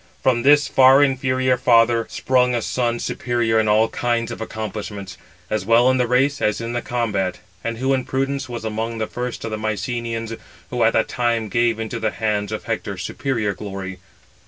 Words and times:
From 0.23 0.41
this 0.41 0.67
far 0.67 1.03
inferior 1.03 1.57
father 1.57 2.07
sprung 2.09 2.55
a 2.55 2.63
son 2.63 2.97
superior 2.97 3.59
in 3.59 3.67
all 3.67 3.87
kinds 3.87 4.31
of 4.31 4.41
accomplishments, 4.41 5.15
as 5.47 5.63
well 5.63 5.91
in 5.91 5.97
the 5.97 6.07
race 6.07 6.41
as 6.41 6.59
in 6.59 6.73
the 6.73 6.81
combat, 6.81 7.37
and 7.63 7.77
who 7.77 7.93
in 7.93 8.03
prudence 8.05 8.49
was 8.49 8.65
among 8.65 8.97
the 8.97 9.05
first 9.05 9.45
of 9.45 9.51
the 9.51 9.57
Mycenæans, 9.59 10.39
who 10.71 10.83
at 10.83 10.93
that 10.93 11.07
time 11.07 11.49
gave 11.49 11.79
into 11.79 11.99
the 11.99 12.09
hands 12.09 12.51
of 12.51 12.63
Hector 12.63 12.97
superior 12.97 13.53
glory. 13.53 13.99